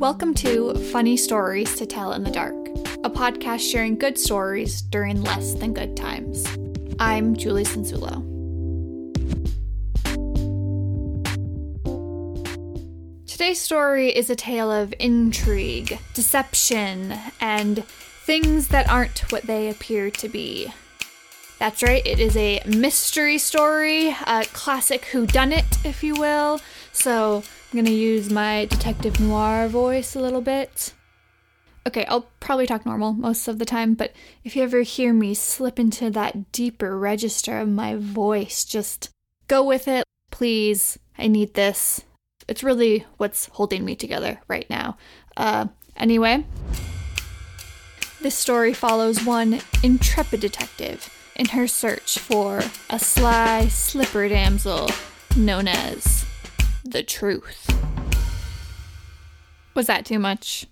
[0.00, 2.56] Welcome to Funny Stories to Tell in the Dark,
[3.04, 6.42] a podcast sharing good stories during less than good times.
[6.98, 8.24] I'm Julie Sensulo.
[13.26, 20.10] Today's story is a tale of intrigue, deception, and things that aren't what they appear
[20.12, 20.72] to be.
[21.58, 26.58] That's right, it is a mystery story, a classic whodunit, if you will.
[26.90, 30.92] So I'm gonna use my detective noir voice a little bit.
[31.86, 34.12] Okay, I'll probably talk normal most of the time, but
[34.42, 39.10] if you ever hear me slip into that deeper register of my voice, just
[39.46, 40.98] go with it, please.
[41.16, 42.02] I need this.
[42.48, 44.96] It's really what's holding me together right now.
[45.36, 46.44] Uh, anyway,
[48.20, 54.90] this story follows one intrepid detective in her search for a sly slipper damsel
[55.36, 56.26] known as
[56.84, 57.68] the truth.
[59.74, 60.66] Was that too much?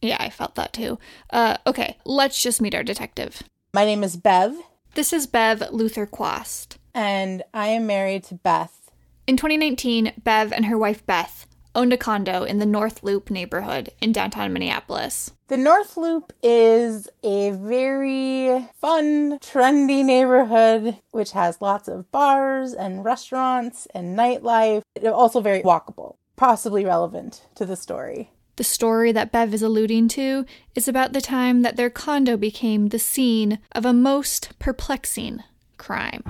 [0.00, 0.98] Yeah, I felt that too.
[1.30, 3.42] Uh, okay, let's just meet our detective.
[3.74, 4.56] My name is Bev,
[4.94, 6.78] This is Bev Luther Quast.
[6.94, 8.90] and I am married to Beth.
[9.26, 11.46] In 2019, Bev and her wife Beth
[11.78, 15.30] owned a condo in the North Loop neighborhood in downtown Minneapolis.
[15.46, 23.04] The North Loop is a very fun, trendy neighborhood which has lots of bars and
[23.04, 24.82] restaurants and nightlife.
[24.96, 28.32] It's also very walkable, possibly relevant to the story.
[28.56, 32.88] The story that Bev is alluding to is about the time that their condo became
[32.88, 35.44] the scene of a most perplexing
[35.76, 36.24] crime.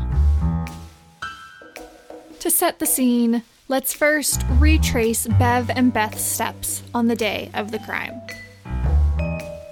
[2.40, 7.70] To set the scene, let's first retrace Bev and Beth's steps on the day of
[7.70, 8.18] the crime.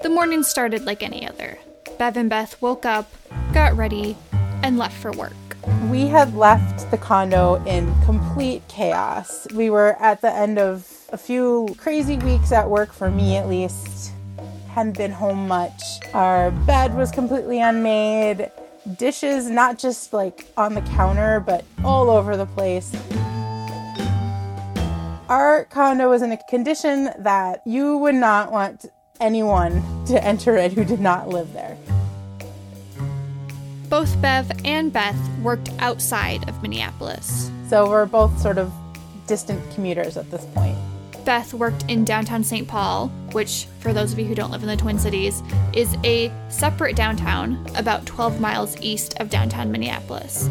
[0.03, 1.58] The morning started like any other.
[1.98, 3.11] Bev and Beth woke up,
[3.55, 4.14] got ready,
[4.62, 5.33] and left for work.
[5.91, 9.47] We had left the condo in complete chaos.
[9.55, 13.48] We were at the end of a few crazy weeks at work, for me at
[13.48, 14.12] least.
[14.69, 15.82] Hadn't been home much.
[16.12, 18.50] Our bed was completely unmade.
[18.98, 22.94] Dishes, not just like on the counter, but all over the place.
[25.28, 28.87] Our condo was in a condition that you would not want
[29.20, 31.76] anyone to enter it who did not live there.
[33.88, 37.50] Both Bev and Beth worked outside of Minneapolis.
[37.69, 38.72] So we're both sort of
[39.26, 40.78] distant commuters at this point.
[41.25, 42.69] Beth worked in downtown St.
[42.69, 45.42] Paul, which, for those of you who don't live in the Twin Cities,
[45.72, 50.48] is a separate downtown about 12 miles east of downtown Minneapolis.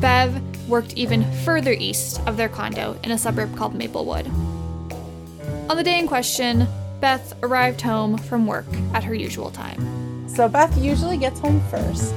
[0.00, 4.26] Bev worked even further east of their condo in a suburb called Maplewood.
[5.68, 6.66] On the day in question,
[7.00, 10.28] Beth arrived home from work at her usual time.
[10.28, 12.14] So Beth usually gets home first.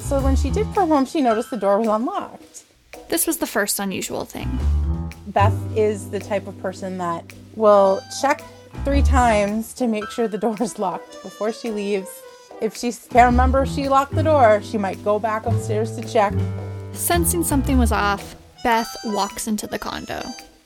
[0.00, 2.64] So when she did come home, she noticed the door was unlocked.
[3.08, 4.58] This was the first unusual thing.
[5.28, 7.24] Beth is the type of person that
[7.56, 8.42] will check
[8.84, 12.08] three times to make sure the door is locked before she leaves.
[12.60, 16.06] If she can't remember if she locked the door, she might go back upstairs to
[16.08, 16.32] check.
[16.92, 18.34] Sensing something was off,
[18.64, 20.22] Beth walks into the condo.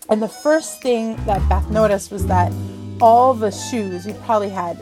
[0.09, 2.53] And the first thing that Beth noticed was that
[3.00, 4.77] all the shoes, we probably had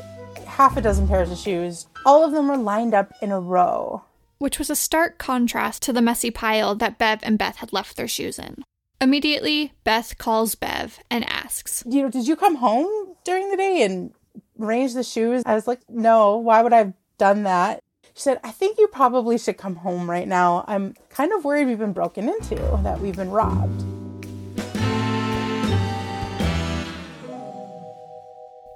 [0.47, 4.03] half a dozen pairs of shoes, all of them were lined up in a row.
[4.39, 7.95] which was a stark contrast to the messy pile that Bev and Beth had left
[7.97, 8.63] their shoes in.
[8.99, 13.83] Immediately, Beth calls Bev and asks, You know, did you come home during the day
[13.83, 14.15] and
[14.59, 15.43] arrange the shoes?
[15.45, 17.83] I was like, No, why would I have done that?
[18.21, 20.63] She said, I think you probably should come home right now.
[20.69, 23.83] I'm kind of worried we've been broken into, that we've been robbed.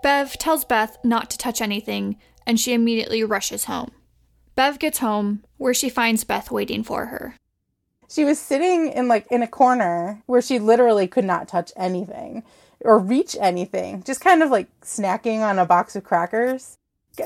[0.02, 2.16] Bev tells Beth not to touch anything,
[2.46, 3.90] and she immediately rushes home.
[4.54, 7.36] Bev gets home, where she finds Beth waiting for her.
[8.08, 12.44] She was sitting in like in a corner where she literally could not touch anything
[12.80, 16.78] or reach anything, just kind of like snacking on a box of crackers.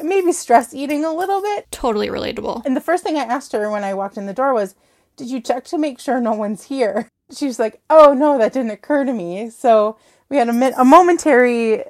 [0.03, 1.71] Maybe stress eating a little bit.
[1.71, 2.65] Totally relatable.
[2.65, 4.75] And the first thing I asked her when I walked in the door was,
[5.16, 7.09] Did you check to make sure no one's here?
[7.30, 9.51] She was like, Oh no, that didn't occur to me.
[9.51, 9.97] So
[10.28, 11.84] we had a, mi- a momentary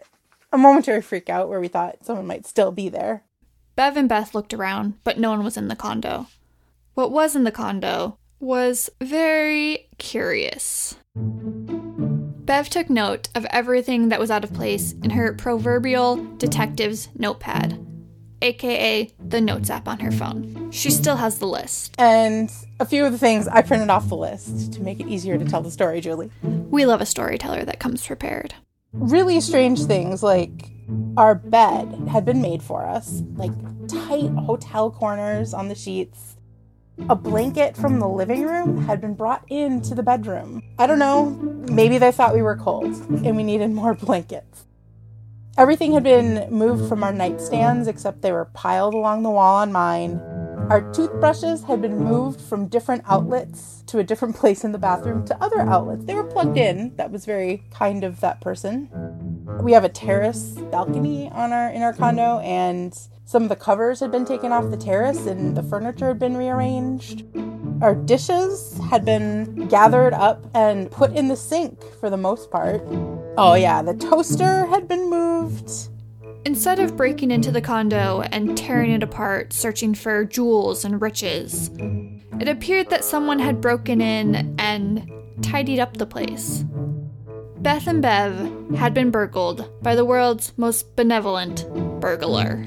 [0.52, 3.23] a momentary freak out where we thought someone might still be there.
[3.76, 6.26] Bev and Beth looked around, but no one was in the condo.
[6.94, 10.96] What was in the condo was very curious.
[11.14, 17.78] Bev took note of everything that was out of place in her proverbial detective's notepad,
[18.43, 20.70] aka the notes app on her phone.
[20.70, 21.94] She still has the list.
[21.99, 22.50] And
[22.81, 25.44] a few of the things I printed off the list to make it easier to
[25.44, 26.31] tell the story, Julie.
[26.43, 28.55] We love a storyteller that comes prepared.
[28.93, 30.70] Really strange things like
[31.17, 33.52] our bed had been made for us, like
[33.88, 36.37] tight hotel corners on the sheets.
[37.08, 40.62] A blanket from the living room had been brought into the bedroom.
[40.79, 41.26] I don't know,
[41.70, 42.87] maybe they thought we were cold
[43.25, 44.64] and we needed more blankets.
[45.58, 49.72] Everything had been moved from our nightstands except they were piled along the wall on
[49.72, 50.20] mine.
[50.70, 55.26] Our toothbrushes had been moved from different outlets to a different place in the bathroom
[55.26, 56.05] to other outlets.
[56.05, 56.94] They were plugged in.
[56.94, 58.88] That was very kind of that person.
[59.60, 63.99] We have a terrace balcony on our in our condo and some of the covers
[63.99, 67.25] had been taken off the terrace and the furniture had been rearranged.
[67.82, 72.81] Our dishes had been gathered up and put in the sink for the most part.
[73.40, 75.70] Oh, yeah, the toaster had been moved.
[76.44, 81.70] Instead of breaking into the condo and tearing it apart, searching for jewels and riches,
[82.40, 85.08] it appeared that someone had broken in and
[85.40, 86.64] tidied up the place.
[87.58, 91.64] Beth and Bev had been burgled by the world's most benevolent
[92.00, 92.64] burglar.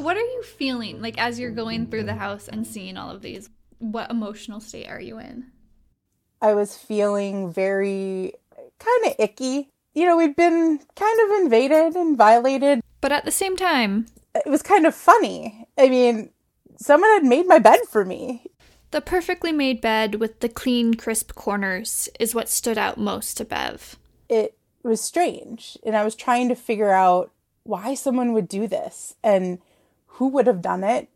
[0.00, 3.20] What are you feeling like as you're going through the house and seeing all of
[3.20, 3.50] these?
[3.82, 5.46] What emotional state are you in?
[6.40, 8.32] I was feeling very
[8.78, 9.70] kind of icky.
[9.92, 12.80] You know, we'd been kind of invaded and violated.
[13.00, 14.06] But at the same time,
[14.36, 15.66] it was kind of funny.
[15.76, 16.30] I mean,
[16.76, 18.46] someone had made my bed for me.
[18.92, 23.44] The perfectly made bed with the clean, crisp corners is what stood out most to
[23.44, 23.96] Bev.
[24.28, 27.32] It was strange, and I was trying to figure out
[27.64, 29.58] why someone would do this and
[30.06, 31.08] who would have done it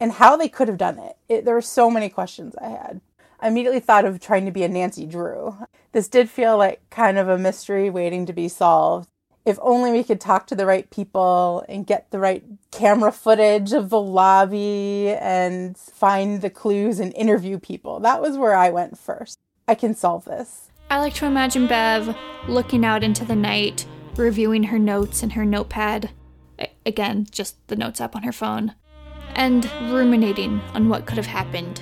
[0.00, 1.16] and how they could have done it.
[1.28, 1.44] it.
[1.44, 3.00] There were so many questions I had.
[3.38, 5.56] I immediately thought of trying to be a Nancy Drew.
[5.92, 9.08] This did feel like kind of a mystery waiting to be solved.
[9.46, 13.72] If only we could talk to the right people and get the right camera footage
[13.72, 18.00] of the lobby and find the clues and interview people.
[18.00, 19.38] That was where I went first.
[19.66, 20.70] I can solve this.
[20.90, 22.14] I like to imagine Bev
[22.48, 23.86] looking out into the night,
[24.16, 26.10] reviewing her notes in her notepad.
[26.84, 28.74] Again, just the notes app on her phone.
[29.40, 31.80] And ruminating on what could have happened.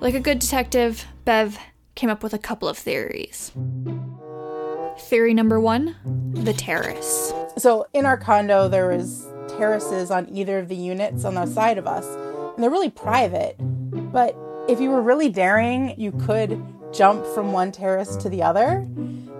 [0.00, 1.58] Like a good detective, Bev
[1.94, 3.52] came up with a couple of theories.
[5.00, 5.96] Theory number one
[6.32, 7.34] the terrace.
[7.58, 11.76] So, in our condo, there was terraces on either of the units on the side
[11.76, 12.06] of us,
[12.54, 13.56] and they're really private.
[14.10, 14.34] But
[14.66, 16.58] if you were really daring, you could
[16.90, 18.88] jump from one terrace to the other.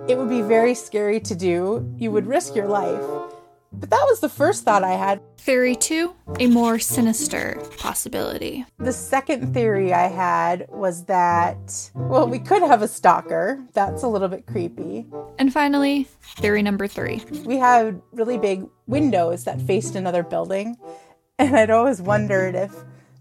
[0.07, 1.95] It would be very scary to do.
[1.97, 3.20] You would risk your life.
[3.73, 5.21] But that was the first thought I had.
[5.37, 8.65] Theory two, a more sinister possibility.
[8.77, 13.63] The second theory I had was that, well, we could have a stalker.
[13.73, 15.07] That's a little bit creepy.
[15.39, 16.03] And finally,
[16.35, 17.23] theory number three.
[17.45, 20.77] We had really big windows that faced another building.
[21.39, 22.71] And I'd always wondered if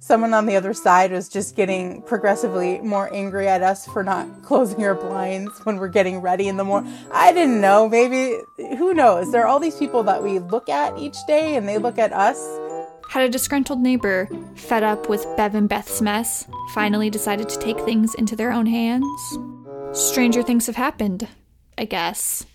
[0.00, 4.26] someone on the other side was just getting progressively more angry at us for not
[4.43, 6.93] closing our blinds when we're getting ready in the morning.
[7.12, 7.88] I didn't know.
[7.88, 8.38] Maybe,
[8.76, 9.31] who knows?
[9.31, 12.12] There are all these people that we look at each day and they look at
[12.12, 12.38] us.
[13.11, 17.79] Had a disgruntled neighbor, fed up with Bev and Beth's mess, finally decided to take
[17.81, 19.38] things into their own hands?
[19.93, 21.26] Stranger things have happened,
[21.76, 22.47] I guess.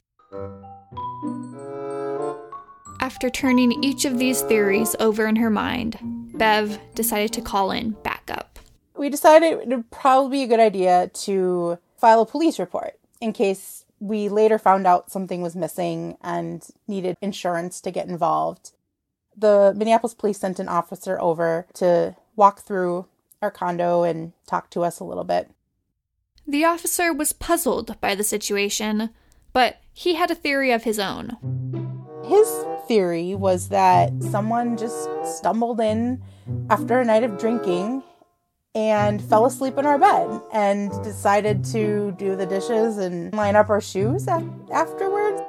[3.02, 6.00] After turning each of these theories over in her mind,
[6.38, 8.60] Bev decided to call in backup.
[8.98, 13.34] We decided it would probably be a good idea to file a police report in
[13.34, 18.72] case we later found out something was missing and needed insurance to get involved.
[19.38, 23.08] The Minneapolis police sent an officer over to walk through
[23.42, 25.50] our condo and talk to us a little bit.
[26.48, 29.10] The officer was puzzled by the situation,
[29.52, 31.38] but he had a theory of his own.
[32.26, 32.48] His
[32.88, 36.22] theory was that someone just stumbled in
[36.70, 38.04] after a night of drinking
[38.74, 43.70] and fell asleep in our bed and decided to do the dishes and line up
[43.70, 45.42] our shoes afterwards.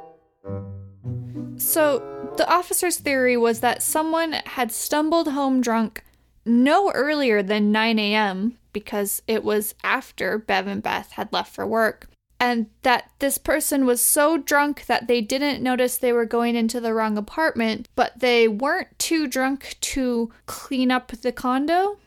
[1.59, 1.99] So,
[2.37, 6.05] the officer's theory was that someone had stumbled home drunk
[6.45, 8.59] no earlier than 9 a.m.
[8.73, 13.87] because it was after Bev and Beth had left for work and that this person
[13.87, 18.21] was so drunk that they didn't notice they were going into the wrong apartment, but
[18.21, 21.99] they weren't too drunk to clean up the condo.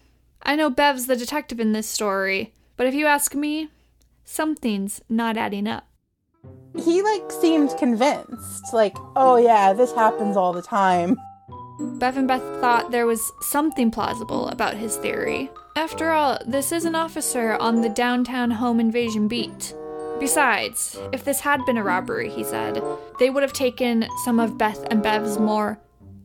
[0.44, 3.70] I know Bev's the detective in this story, but if you ask me,
[4.24, 5.86] something's not adding up.
[6.78, 11.18] He like seemed convinced, like, oh yeah, this happens all the time.
[11.80, 15.50] Bev and Beth thought there was something plausible about his theory.
[15.76, 19.74] After all, this is an officer on the downtown home invasion beat.
[20.20, 22.82] Besides, if this had been a robbery, he said,
[23.20, 25.80] they would have taken some of Beth and Bev's more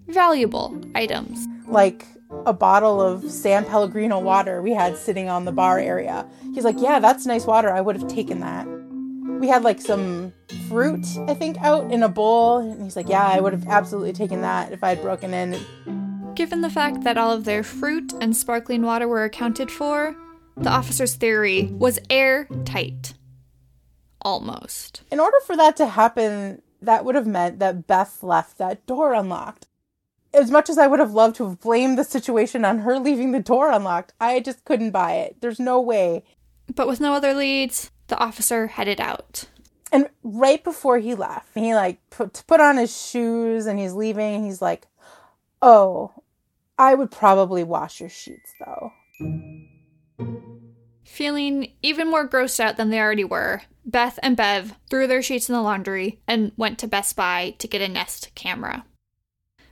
[0.08, 1.46] valuable items.
[1.66, 2.04] Like
[2.46, 6.26] a bottle of San Pellegrino water we had sitting on the bar area.
[6.54, 7.70] He's like, Yeah, that's nice water.
[7.72, 8.66] I would have taken that.
[9.40, 10.32] We had like some
[10.68, 12.58] fruit, I think, out in a bowl.
[12.58, 16.32] And he's like, Yeah, I would have absolutely taken that if I had broken in.
[16.34, 20.16] Given the fact that all of their fruit and sparkling water were accounted for,
[20.56, 23.14] The officer's theory was airtight.
[24.24, 25.02] Almost.
[25.10, 29.12] In order for that to happen, that would have meant that Beth left that door
[29.12, 29.66] unlocked.
[30.32, 33.32] As much as I would have loved to have blamed the situation on her leaving
[33.32, 35.36] the door unlocked, I just couldn't buy it.
[35.40, 36.24] There's no way.
[36.74, 39.44] But with no other leads, the officer headed out.
[39.92, 44.36] And right before he left, he like put put on his shoes and he's leaving.
[44.36, 44.88] And he's like,
[45.62, 46.10] "Oh,
[46.76, 48.92] I would probably wash your sheets though."
[51.04, 55.48] Feeling even more grossed out than they already were, Beth and Bev threw their sheets
[55.48, 58.84] in the laundry and went to Best Buy to get a Nest camera.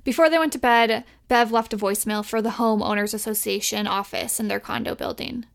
[0.05, 4.49] Before they went to bed, Bev left a voicemail for the Homeowners Association office in
[4.49, 5.47] their condo building.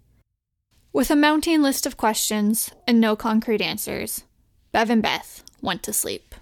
[0.94, 4.24] With a mounting list of questions and no concrete answers,
[4.72, 6.34] Bev and Beth went to sleep.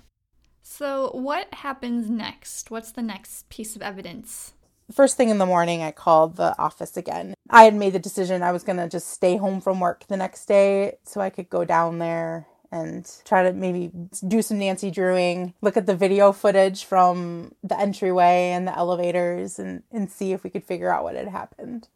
[0.61, 2.69] So, what happens next?
[2.69, 4.53] What's the next piece of evidence?
[4.93, 7.33] First thing in the morning, I called the office again.
[7.49, 10.17] I had made the decision I was going to just stay home from work the
[10.17, 13.91] next day so I could go down there and try to maybe
[14.27, 19.57] do some Nancy Drewing, look at the video footage from the entryway and the elevators,
[19.59, 21.87] and, and see if we could figure out what had happened.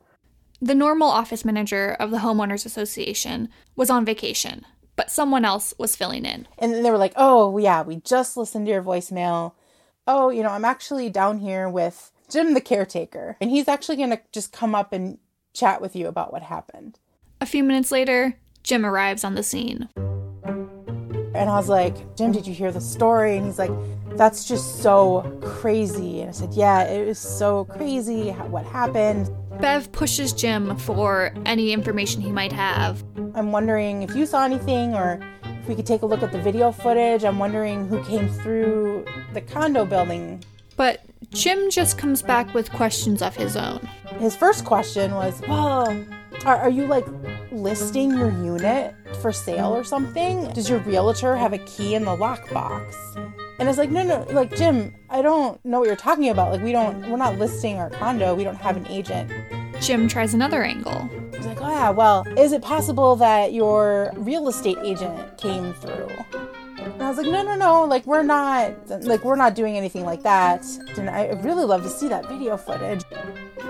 [0.62, 4.66] The normal office manager of the Homeowners Association was on vacation,
[4.96, 6.48] but someone else was filling in.
[6.58, 9.54] And then they were like, oh, yeah, we just listened to your voicemail.
[10.08, 14.12] Oh, you know, I'm actually down here with Jim the caretaker, and he's actually going
[14.12, 15.18] to just come up and
[15.54, 17.00] chat with you about what happened.
[17.42, 19.90] A few minutes later, Jim arrives on the scene.
[19.96, 23.38] And I was like, Jim, did you hear the story?
[23.38, 23.72] And he's like,
[24.18, 26.22] that's just so crazy.
[26.22, 29.30] And I said, yeah, it was so crazy what happened.
[29.60, 33.04] Bev pushes Jim for any information he might have.
[33.36, 35.20] I'm wondering if you saw anything or
[35.62, 37.24] if we could take a look at the video footage.
[37.24, 40.44] I'm wondering who came through the condo building.
[40.76, 43.80] But Jim just comes back with questions of his own.
[44.18, 45.88] His first question was, well,
[46.44, 47.06] are, are you like
[47.52, 50.52] listing your unit for sale or something?
[50.54, 52.96] Does your realtor have a key in the lockbox?
[53.60, 56.52] And it's like, no, no, like Jim, I don't know what you're talking about.
[56.52, 58.34] Like, we don't, we're not listing our condo.
[58.34, 59.32] We don't have an agent.
[59.82, 61.10] Jim tries another angle.
[61.36, 66.10] He's like, oh yeah, well, is it possible that your real estate agent came through?
[67.10, 70.64] Was like, no, no, no, like we're not, like we're not doing anything like that.
[70.96, 73.04] And I really love to see that video footage.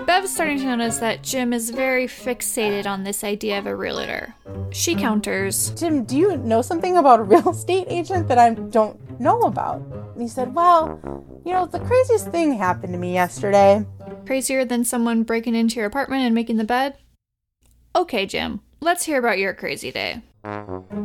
[0.04, 4.34] Bev's starting to notice that Jim is very fixated on this idea of a realtor.
[4.72, 9.18] She counters, Jim, do you know something about a real estate agent that I don't
[9.18, 9.80] know about?
[9.80, 11.00] And he said, well,
[11.46, 13.86] you know, the craziest thing happened to me yesterday.
[14.26, 16.98] Crazier than someone breaking into your apartment and making the bed?
[17.96, 20.20] Okay, Jim, let's hear about your crazy day.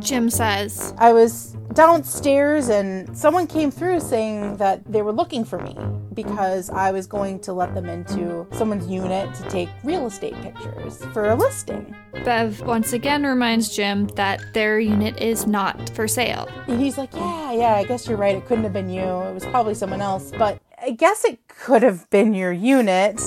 [0.00, 5.58] Jim says, I was downstairs and someone came through saying that they were looking for
[5.58, 5.76] me
[6.14, 11.04] because I was going to let them into someone's unit to take real estate pictures
[11.12, 11.94] for a listing.
[12.24, 16.48] Bev once again reminds Jim that their unit is not for sale.
[16.66, 18.36] And he's like, Yeah, yeah, I guess you're right.
[18.36, 19.02] It couldn't have been you.
[19.02, 20.32] It was probably someone else.
[20.38, 23.20] But I guess it could have been your unit.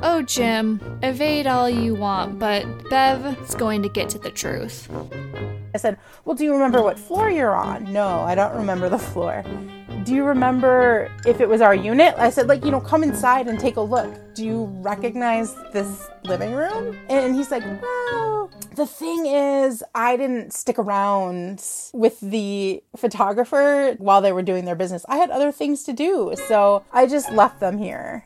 [0.00, 4.88] Oh, Jim, evade all you want, but Bev's going to get to the truth.
[5.74, 7.92] I said, Well, do you remember what floor you're on?
[7.92, 9.44] No, I don't remember the floor.
[10.04, 12.14] Do you remember if it was our unit?
[12.16, 14.34] I said, like, you know, come inside and take a look.
[14.34, 16.96] Do you recognize this living room?
[17.10, 21.62] And he's like, well, the thing is, I didn't stick around
[21.92, 25.04] with the photographer while they were doing their business.
[25.08, 28.24] I had other things to do, so I just left them here.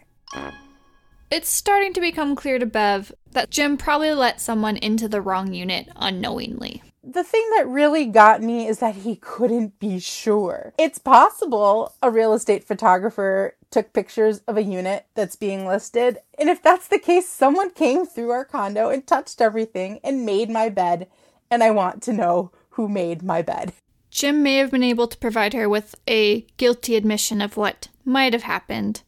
[1.33, 5.55] It's starting to become clear to Bev that Jim probably let someone into the wrong
[5.55, 6.83] unit unknowingly.
[7.03, 10.75] The thing that really got me is that he couldn't be sure.
[10.77, 16.51] It's possible a real estate photographer took pictures of a unit that's being listed, and
[16.51, 20.69] if that's the case, someone came through our condo and touched everything and made my
[20.69, 21.09] bed,
[21.51, 23.73] and I want to know who made my bed.
[24.11, 28.35] Jim may have been able to provide her with a guilty admission of what might
[28.35, 29.01] have happened,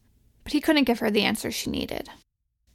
[0.45, 2.09] but he couldn't give her the answer she needed.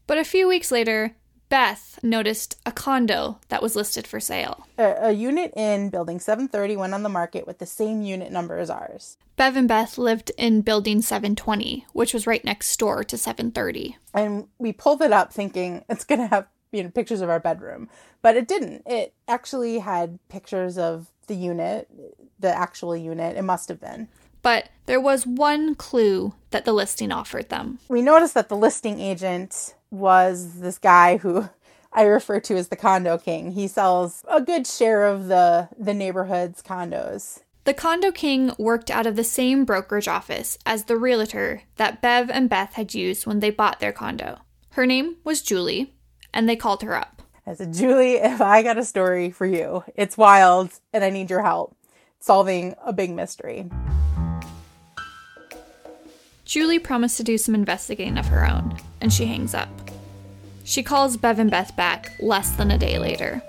[0.06, 1.14] But a few weeks later,
[1.48, 4.66] Beth noticed a condo that was listed for sale.
[4.76, 8.58] A, a, unit in building 730 went on the market with the same unit number
[8.58, 9.16] as ours.
[9.36, 13.96] Bev and Beth lived in building 720, which was right next door to 730.
[14.12, 17.40] And we pulled it up thinking it's going to have you know pictures of our
[17.40, 17.88] bedroom,
[18.22, 18.82] but it didn't.
[18.86, 21.88] It actually had pictures of the unit,
[22.38, 23.36] the actual unit.
[23.36, 24.08] It must have been.
[24.42, 27.78] But there was one clue that the listing offered them.
[27.88, 31.48] We noticed that the listing agent was this guy who
[31.92, 33.52] I refer to as the condo king.
[33.52, 37.40] He sells a good share of the the neighborhood's condos.
[37.64, 42.30] The condo king worked out of the same brokerage office as the realtor that Bev
[42.30, 44.38] and Beth had used when they bought their condo.
[44.70, 45.92] Her name was Julie,
[46.32, 47.22] and they called her up.
[47.46, 51.28] I said, Julie, if I got a story for you, it's wild and I need
[51.28, 51.76] your help
[52.20, 53.68] solving a big mystery.
[56.50, 59.68] Julie promised to do some investigating of her own, and she hangs up.
[60.64, 63.40] She calls Bev and Beth back less than a day later.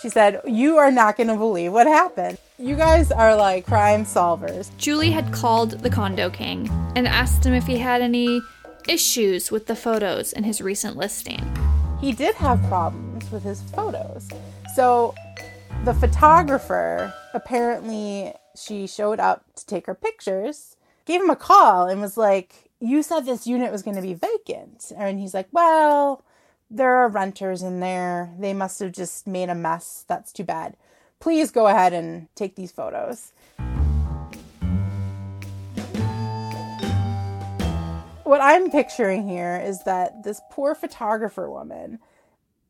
[0.00, 2.38] She said, You are not going to believe what happened.
[2.56, 4.70] You guys are like crime solvers.
[4.76, 8.40] Julie had called the condo king and asked him if he had any
[8.88, 11.42] issues with the photos in his recent listing.
[12.00, 14.28] He did have problems with his photos.
[14.76, 15.12] So
[15.84, 20.76] the photographer, apparently, she showed up to take her pictures,
[21.08, 24.14] gave him a call, and was like, You said this unit was going to be
[24.14, 24.92] vacant.
[24.96, 26.22] And he's like, Well,
[26.70, 28.30] there are renters in there.
[28.38, 30.04] They must have just made a mess.
[30.06, 30.76] That's too bad.
[31.18, 33.32] Please go ahead and take these photos.
[38.24, 41.98] What I'm picturing here is that this poor photographer woman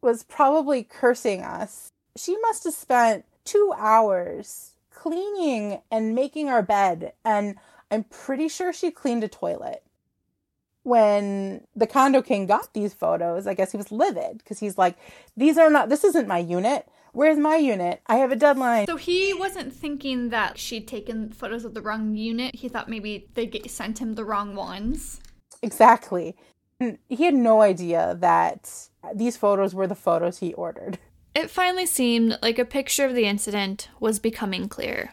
[0.00, 1.90] was probably cursing us.
[2.16, 7.56] She must have spent two hours cleaning and making our bed, and
[7.90, 9.82] I'm pretty sure she cleaned a toilet
[10.88, 14.96] when the condo king got these photos, I guess he was livid because he's like,
[15.36, 16.88] these are not, this isn't my unit.
[17.12, 18.00] Where's my unit?
[18.06, 18.86] I have a deadline.
[18.86, 22.56] So he wasn't thinking that she'd taken photos of the wrong unit.
[22.56, 25.20] He thought maybe they sent him the wrong ones.
[25.62, 26.36] Exactly.
[26.80, 30.98] And he had no idea that these photos were the photos he ordered.
[31.34, 35.12] It finally seemed like a picture of the incident was becoming clear.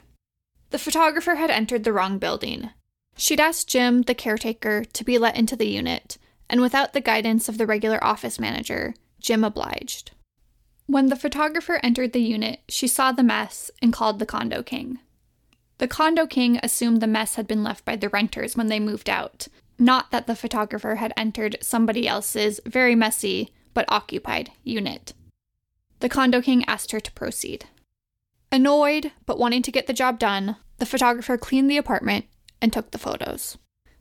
[0.72, 2.72] The photographer had entered the wrong building.
[3.18, 6.18] She'd asked Jim, the caretaker, to be let into the unit,
[6.50, 10.12] and without the guidance of the regular office manager, Jim obliged.
[10.88, 15.00] When the photographer entered the unit, she saw the mess and called the condo king.
[15.78, 19.10] The condo king assumed the mess had been left by the renters when they moved
[19.10, 19.48] out,
[19.80, 25.14] not that the photographer had entered somebody else's very messy but occupied unit.
[26.00, 27.66] The condo king asked her to proceed.
[28.52, 32.26] Annoyed, but wanting to get the job done, the photographer cleaned the apartment
[32.62, 33.58] and took the photos.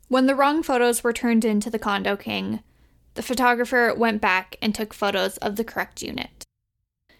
[0.07, 2.61] When the wrong photos were turned in to the condo king,
[3.15, 6.43] the photographer went back and took photos of the correct unit.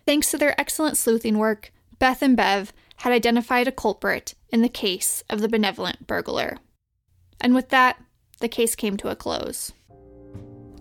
[0.05, 4.69] Thanks to their excellent sleuthing work, Beth and Bev had identified a culprit in the
[4.69, 6.57] case of the benevolent burglar.
[7.41, 7.97] And with that,
[8.39, 9.71] the case came to a close.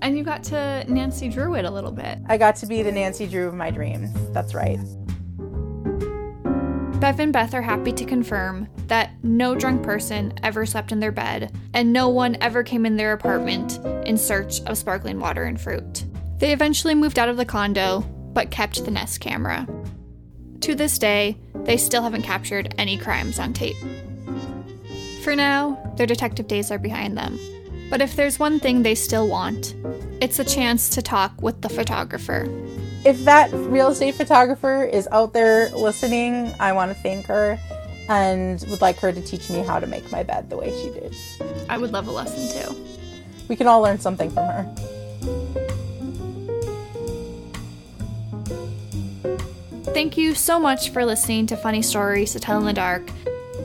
[0.02, 2.18] And you got to Nancy Drew it a little bit.
[2.26, 4.10] I got to be the Nancy Drew of my dreams.
[4.32, 4.78] That's right.
[7.00, 11.12] Bev and Beth are happy to confirm that no drunk person ever slept in their
[11.12, 15.60] bed, and no one ever came in their apartment in search of sparkling water and
[15.60, 16.04] fruit.
[16.38, 18.00] They eventually moved out of the condo,
[18.32, 19.66] but kept the Nest camera.
[20.60, 23.76] To this day, they still haven't captured any crimes on tape.
[25.22, 27.38] For now, their detective days are behind them.
[27.90, 29.74] But if there's one thing they still want,
[30.20, 32.46] it's a chance to talk with the photographer
[33.04, 37.58] if that real estate photographer is out there listening, I want to thank her
[38.08, 40.90] and would like her to teach me how to make my bed the way she
[40.90, 41.14] did.
[41.68, 42.84] I would love a lesson too.
[43.48, 44.74] We can all learn something from her.
[49.92, 53.08] Thank you so much for listening to Funny Stories to Tell in the Dark.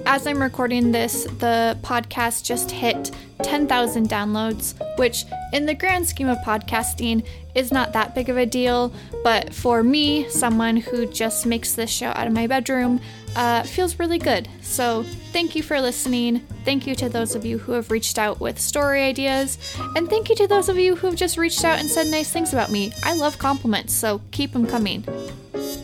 [0.05, 3.11] As I'm recording this, the podcast just hit
[3.43, 7.25] 10,000 downloads, which, in the grand scheme of podcasting,
[7.55, 8.91] is not that big of a deal.
[9.23, 13.01] But for me, someone who just makes this show out of my bedroom,
[13.35, 14.47] uh, feels really good.
[14.61, 16.39] So, thank you for listening.
[16.65, 19.57] Thank you to those of you who have reached out with story ideas.
[19.95, 22.31] And thank you to those of you who have just reached out and said nice
[22.31, 22.91] things about me.
[23.03, 25.05] I love compliments, so keep them coming.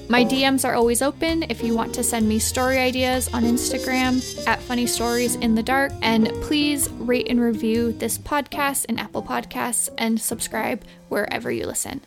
[0.08, 4.48] My DMs are always open if you want to send me story ideas on Instagram
[4.48, 5.92] at Funny Stories in the Dark.
[6.04, 12.02] And please rate and review this podcast in Apple Podcasts and subscribe wherever you listen.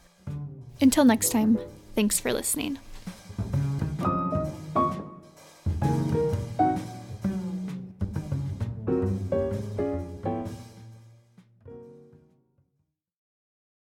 [0.81, 1.59] Until next time,
[1.97, 2.79] thanks for listening.